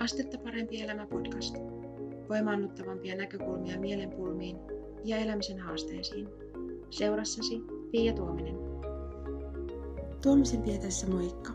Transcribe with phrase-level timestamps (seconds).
[0.00, 1.54] Astetta parempi elämä podcast.
[2.28, 4.56] Voimaannuttavampia näkökulmia mielenpulmiin
[5.04, 6.28] ja elämisen haasteisiin.
[6.90, 8.54] Seurassasi Pia Tuominen.
[10.22, 11.52] Tuomisen Pietessä moikka.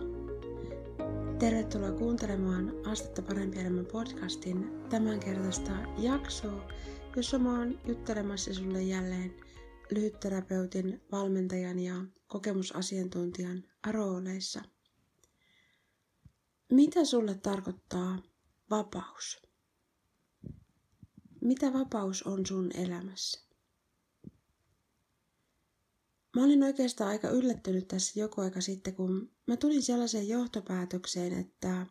[1.39, 6.67] Tervetuloa kuuntelemaan Astetta parempi elämä podcastin tämänkertaista jaksoa,
[7.15, 9.35] jossa mä oon juttelemassa sulle jälleen
[9.91, 11.95] lyhytterapeutin, valmentajan ja
[12.27, 14.61] kokemusasiantuntijan rooleissa–
[16.71, 18.17] mitä sulle tarkoittaa
[18.69, 19.41] vapaus?
[21.41, 23.45] Mitä vapaus on sun elämässä?
[26.35, 31.85] Mä olin oikeastaan aika yllättynyt tässä joku aika sitten, kun mä tulin sellaiseen johtopäätökseen, että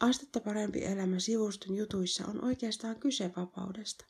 [0.00, 4.04] Astetta parempi elämä sivuston jutuissa on oikeastaan kyse vapaudesta.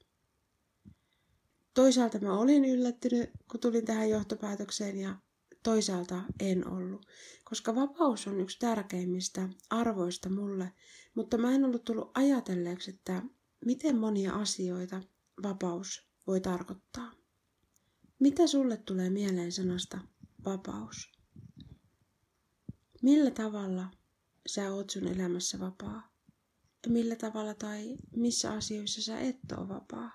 [1.74, 5.16] Toisaalta mä olin yllättynyt, kun tulin tähän johtopäätökseen ja
[5.62, 7.06] toisaalta en ollut.
[7.44, 10.72] Koska vapaus on yksi tärkeimmistä arvoista mulle,
[11.14, 13.22] mutta mä en ollut tullut ajatelleeksi, että
[13.64, 15.02] miten monia asioita
[15.42, 17.12] vapaus voi tarkoittaa.
[18.18, 19.98] Mitä sulle tulee mieleen sanasta
[20.44, 21.12] vapaus?
[23.02, 23.90] Millä tavalla
[24.46, 26.12] sä oot sun elämässä vapaa?
[26.88, 30.14] Millä tavalla tai missä asioissa sä et ole vapaa?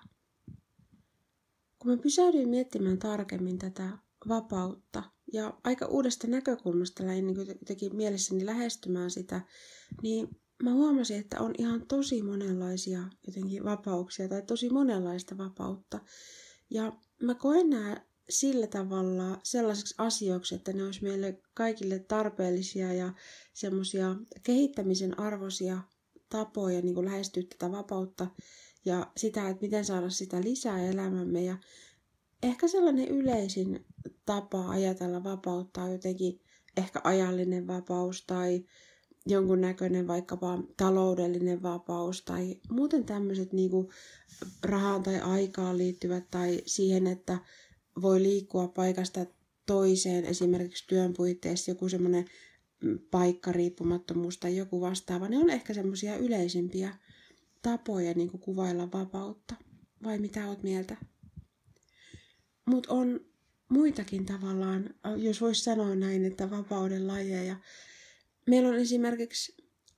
[1.78, 8.46] Kun mä pysähdyin miettimään tarkemmin tätä vapautta ja aika uudesta näkökulmasta lähdin niin jotenkin mielessäni
[8.46, 9.40] lähestymään sitä,
[10.02, 10.28] niin
[10.62, 16.00] mä huomasin, että on ihan tosi monenlaisia jotenkin vapauksia tai tosi monenlaista vapautta.
[16.70, 17.96] Ja mä koen nämä
[18.30, 23.12] sillä tavalla sellaiseksi asioiksi, että ne olisi meille kaikille tarpeellisia ja
[23.54, 25.78] semmoisia kehittämisen arvoisia
[26.28, 28.26] tapoja niin lähestyä tätä vapautta
[28.84, 31.44] ja sitä, että miten saada sitä lisää elämämme.
[31.44, 31.56] Ja
[32.42, 33.84] ehkä sellainen yleisin
[34.26, 36.40] tapa ajatella vapautta on jotenkin
[36.76, 38.64] ehkä ajallinen vapaus tai
[39.26, 43.90] jonkun näköinen vaikkapa taloudellinen vapaus tai muuten tämmöiset niinku
[44.62, 47.38] rahaan tai aikaan liittyvät tai siihen, että
[48.02, 49.26] voi liikkua paikasta
[49.66, 52.24] toiseen esimerkiksi työn puitteissa joku semmoinen
[53.10, 56.94] paikkariippumattomuus tai joku vastaava, ne on ehkä semmoisia yleisimpiä
[57.62, 59.54] tapoja niin kuin kuvailla vapautta.
[60.04, 60.96] Vai mitä oot mieltä?
[62.68, 63.20] Mutta on
[63.68, 67.56] muitakin tavallaan, jos voisi sanoa näin, että vapauden lajeja.
[68.46, 69.56] Meillä on esimerkiksi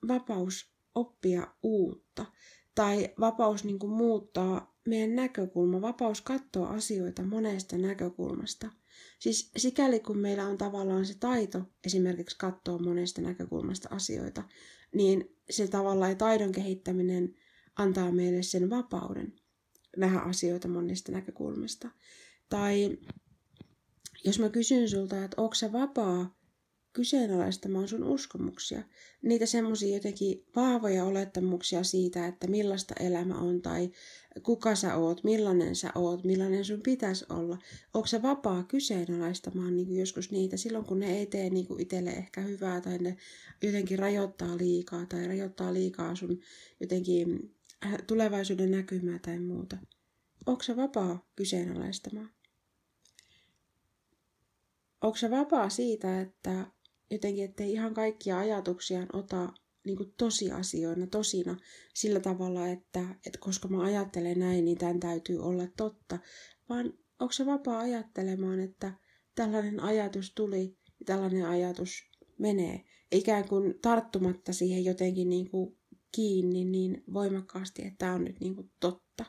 [0.09, 2.27] vapaus oppia uutta
[2.75, 8.71] tai vapaus niin kuin muuttaa meidän näkökulma, vapaus katsoa asioita monesta näkökulmasta.
[9.19, 14.43] Siis sikäli kun meillä on tavallaan se taito esimerkiksi katsoa monesta näkökulmasta asioita,
[14.95, 17.35] niin se tavallaan taidon kehittäminen
[17.77, 19.33] antaa meille sen vapauden
[19.97, 21.91] nähdä asioita monesta näkökulmasta.
[22.51, 22.99] Tai
[24.25, 26.41] jos mä kysyn sulta, että onko se vapaa
[26.93, 28.83] kyseenalaistamaan sun uskomuksia,
[29.23, 33.91] niitä semmoisia jotenkin vahvoja olettamuksia siitä, että millaista elämä on tai
[34.43, 37.59] kuka sä oot, millainen sä oot, millainen sun pitäisi olla.
[37.95, 42.41] Onko se vapaa kyseenalaistamaan niin joskus niitä silloin, kun ne ei tee niin itselle ehkä
[42.41, 43.17] hyvää tai ne
[43.63, 46.41] jotenkin rajoittaa liikaa tai rajoittaa liikaa sun
[46.81, 47.55] jotenkin
[47.87, 49.77] äh, tulevaisuuden näkymää tai muuta.
[50.47, 52.40] Onko se vapaa kyseenalaistamaan?
[55.03, 56.67] Onko se vapaa siitä, että
[57.11, 59.53] jotenkin, ettei ihan kaikkia ajatuksiaan ota
[59.85, 61.57] niin kuin tosiasioina, tosina
[61.95, 66.19] sillä tavalla, että, että koska mä ajattelen näin, niin tämän täytyy olla totta,
[66.69, 68.93] vaan onko se vapaa ajattelemaan, että
[69.35, 75.79] tällainen ajatus tuli ja tällainen ajatus menee, ikään kuin tarttumatta siihen jotenkin niin kuin
[76.13, 79.25] kiinni niin voimakkaasti, että tämä on nyt niin kuin totta.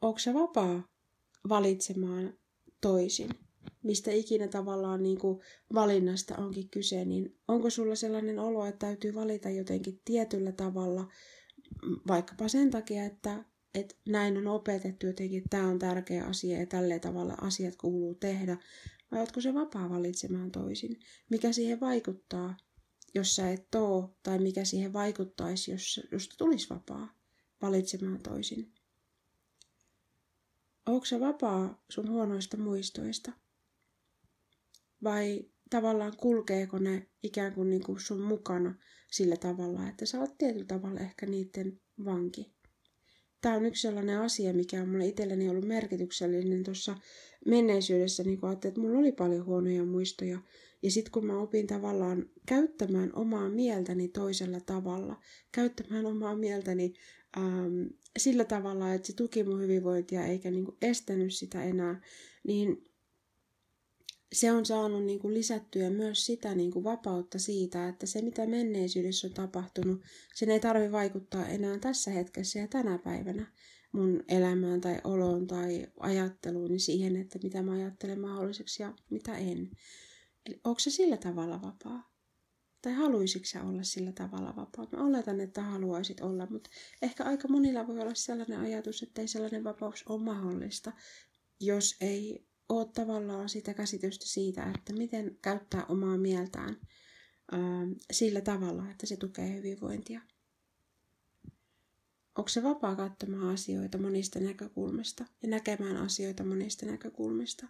[0.00, 0.88] Onko se vapaa
[1.48, 2.38] valitsemaan
[2.80, 3.45] toisin?
[3.82, 5.40] Mistä ikinä tavallaan niin kuin
[5.74, 11.08] valinnasta onkin kyse, niin onko sulla sellainen olo, että täytyy valita jotenkin tietyllä tavalla,
[12.08, 13.44] vaikkapa sen takia, että,
[13.74, 18.14] että näin on opetettu jotenkin, että tämä on tärkeä asia ja tällä tavalla asiat kuuluu
[18.14, 18.56] tehdä,
[19.10, 21.00] vai oletko se vapaa valitsemaan toisin?
[21.30, 22.56] Mikä siihen vaikuttaa,
[23.14, 27.14] jos sä et oo, tai mikä siihen vaikuttaisi, jos, jos tulisi vapaa
[27.62, 28.72] valitsemaan toisin?
[30.86, 33.32] Onko se vapaa sun huonoista muistoista?
[35.06, 38.74] Vai tavallaan kulkeeko ne ikään kuin, niin kuin sun mukana
[39.10, 42.56] sillä tavalla, että sä oot tietyllä tavalla ehkä niiden vanki.
[43.40, 46.96] Tämä on yksi sellainen asia, mikä on mulle itselleni ollut merkityksellinen tuossa
[47.46, 50.38] menneisyydessä, niin kun että mulla oli paljon huonoja muistoja.
[50.82, 55.20] Ja sitten kun mä opin tavallaan käyttämään omaa mieltäni toisella tavalla,
[55.52, 56.94] käyttämään omaa mieltäni
[57.36, 57.82] ähm,
[58.18, 62.00] sillä tavalla, että se tuki mun hyvinvointia eikä niin estänyt sitä enää,
[62.46, 62.84] niin
[64.32, 68.46] se on saanut niin kuin lisättyä myös sitä niin kuin vapautta siitä, että se mitä
[68.46, 70.00] menneisyydessä on tapahtunut,
[70.34, 73.52] sen ei tarvi vaikuttaa enää tässä hetkessä ja tänä päivänä
[73.92, 79.38] mun elämään tai oloon tai ajatteluun, niin siihen, että mitä mä ajattelen mahdolliseksi ja mitä
[79.38, 79.70] en.
[80.46, 82.16] Eli onko se sillä tavalla vapaa?
[82.82, 84.88] Tai haluaisitko sä olla sillä tavalla vapaa?
[84.92, 86.70] Mä oletan, että haluaisit olla, mutta
[87.02, 90.92] ehkä aika monilla voi olla sellainen ajatus, että ei sellainen vapaus ole mahdollista,
[91.60, 96.76] jos ei ole tavallaan sitä käsitystä siitä, että miten käyttää omaa mieltään
[97.52, 97.60] ää,
[98.10, 100.20] sillä tavalla, että se tukee hyvinvointia.
[102.38, 107.66] Onko se vapaa katsomaan asioita monista näkökulmista ja näkemään asioita monista näkökulmista?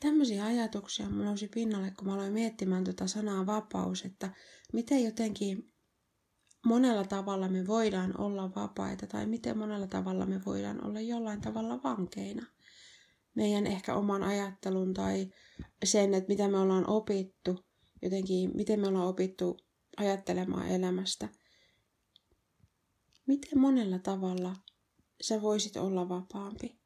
[0.00, 4.30] Tämmöisiä ajatuksia mulla nousi pinnalle, kun mä aloin miettimään tuota sanaa vapaus, että
[4.72, 5.72] miten jotenkin
[6.66, 11.82] monella tavalla me voidaan olla vapaita tai miten monella tavalla me voidaan olla jollain tavalla
[11.82, 12.46] vankeina.
[13.34, 15.30] Meidän ehkä oman ajattelun tai
[15.84, 17.64] sen, että mitä me ollaan opittu,
[18.02, 19.56] jotenkin miten me ollaan opittu
[19.96, 21.28] ajattelemaan elämästä.
[23.26, 24.56] Miten monella tavalla
[25.22, 26.78] sä voisit olla vapaampi?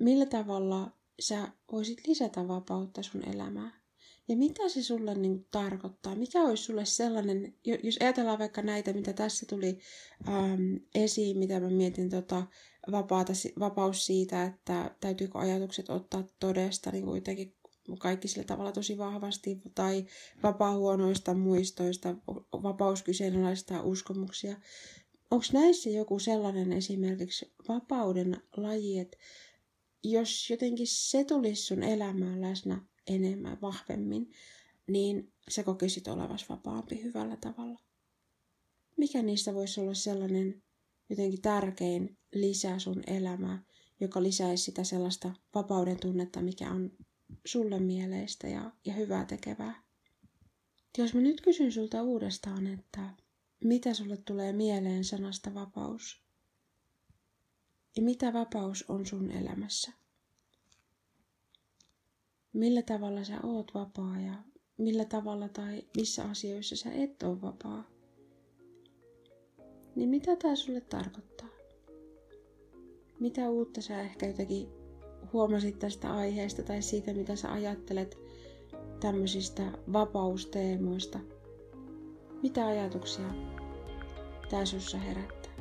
[0.00, 0.90] Millä tavalla
[1.20, 3.72] sä voisit lisätä vapautta sun elämään?
[4.28, 6.14] Ja mitä se sulle niin tarkoittaa?
[6.14, 9.78] Mikä olisi sulle sellainen, jos ajatellaan vaikka näitä, mitä tässä tuli
[10.28, 12.46] ähm, esiin, mitä mä mietin tota,
[12.92, 17.54] vapaata, vapaus siitä, että täytyykö ajatukset ottaa todesta niin kuitenkin
[17.98, 20.06] kaikki sillä tavalla tosi vahvasti, tai
[20.42, 22.14] vapaa huonoista muistoista,
[22.52, 24.56] vapaus kyseenalaistaa uskomuksia.
[25.30, 29.16] Onko näissä joku sellainen esimerkiksi vapauden laji, että
[30.04, 34.30] jos jotenkin se tulisi sun elämään läsnä enemmän, vahvemmin,
[34.86, 37.80] niin se kokisit olevas vapaampi hyvällä tavalla.
[38.96, 40.62] Mikä niistä voisi olla sellainen
[41.10, 43.62] jotenkin tärkein lisä sun elämää,
[44.00, 46.90] joka lisäisi sitä sellaista vapauden tunnetta, mikä on
[47.46, 49.82] sulle mieleistä ja, ja hyvää tekevää.
[50.98, 53.14] Jos mä nyt kysyn sulta uudestaan, että
[53.64, 56.22] mitä sulle tulee mieleen sanasta vapaus?
[57.96, 59.92] Ja mitä vapaus on sun elämässä?
[62.52, 64.34] Millä tavalla sä oot vapaa ja
[64.78, 67.84] millä tavalla tai missä asioissa sä et ole vapaa?
[69.94, 71.48] Niin mitä tää sulle tarkoittaa?
[73.20, 74.68] Mitä uutta sä ehkä jotenkin
[75.32, 78.18] huomasit tästä aiheesta tai siitä, mitä sä ajattelet
[79.00, 79.62] tämmöisistä
[79.92, 81.18] vapausteemoista?
[82.42, 83.34] Mitä ajatuksia
[84.50, 85.52] tää sussa herättää?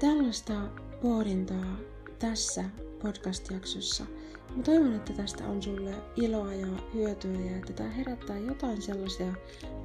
[0.00, 0.70] Tällaista
[1.02, 1.76] pohdintaa
[2.18, 2.64] tässä
[3.02, 4.04] podcast-jaksossa.
[4.56, 9.34] Mä toivon, että tästä on sulle iloa ja hyötyä ja että tämä herättää jotain sellaisia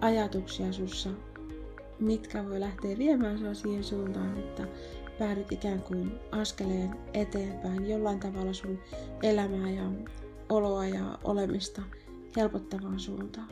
[0.02, 1.10] ajatuksia sussa,
[2.00, 4.68] mitkä voi lähteä viemään sinua siihen suuntaan, että
[5.20, 8.80] päädyt ikään kuin askeleen eteenpäin jollain tavalla sun
[9.24, 9.92] elämää ja
[10.50, 11.82] oloa ja olemista
[12.36, 13.50] helpottavaan suuntaan.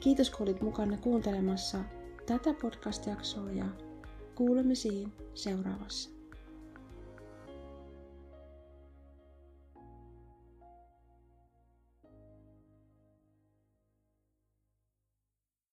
[0.00, 1.78] Kiitos kun olit mukana kuuntelemassa
[2.26, 3.64] tätä podcast-jaksoa ja
[4.34, 6.17] kuulemisiin seuraavassa.